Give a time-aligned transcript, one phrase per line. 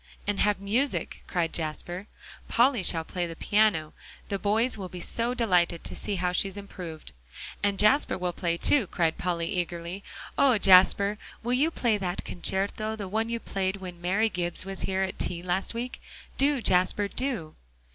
[0.25, 2.07] "And have music," cried Jasper.
[2.47, 3.93] "Polly shall play on the piano.
[4.29, 7.11] The boys will be so delighted to see how she has improved."
[7.61, 10.03] "And Jasper will play too," cried Polly eagerly.
[10.39, 11.19] "Oh, Jasper!
[11.43, 15.19] will you play that concerto, the one you played when Mary Gibbs was here at
[15.19, 16.01] tea last week?
[16.35, 17.53] Do, Jasper, do."